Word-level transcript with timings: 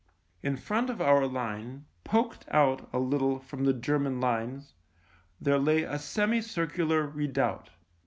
In 0.41 0.57
front 0.57 0.89
of 0.89 0.99
our 0.99 1.27
line, 1.27 1.85
poked 2.03 2.45
out 2.49 2.89
a 2.91 2.97
little 2.97 3.37
from 3.37 3.65
the 3.65 3.73
German 3.73 4.19
lines, 4.19 4.73
there 5.39 5.59
lay 5.59 5.83
a 5.83 5.99
semi 5.99 6.41
circular 6.41 7.05
redoubt. 7.05 7.69